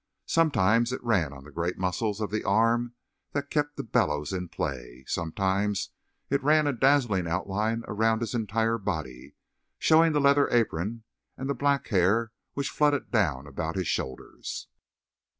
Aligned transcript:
Sometimes 0.25 0.91
it 0.91 1.03
ran 1.03 1.31
on 1.31 1.43
the 1.43 1.51
great 1.51 1.77
muscles 1.77 2.21
of 2.21 2.31
the 2.31 2.43
arm 2.43 2.95
that 3.33 3.51
kept 3.51 3.77
the 3.77 3.83
bellows 3.83 4.33
in 4.33 4.49
play; 4.49 5.03
sometimes 5.05 5.91
it 6.31 6.41
ran 6.43 6.65
a 6.65 6.73
dazzling 6.73 7.27
outline 7.27 7.83
around 7.85 8.21
his 8.21 8.33
entire 8.33 8.79
body, 8.79 9.35
showing 9.77 10.13
the 10.13 10.19
leather 10.19 10.49
apron 10.49 11.03
and 11.37 11.47
the 11.47 11.53
black 11.53 11.89
hair 11.89 12.31
which 12.55 12.71
flooded 12.71 13.11
down 13.11 13.45
about 13.45 13.75
his 13.75 13.87
shoulders. 13.87 14.69